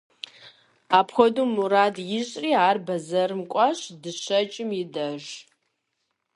Апхуэдэу 0.99 1.47
мурад 1.55 1.95
ищӀри, 2.19 2.51
ар 2.67 2.77
бэзэрым 2.85 3.41
кӀуащ 3.51 3.79
дыщэкӀым 4.01 4.69
и 4.81 4.83
деж. 4.93 5.25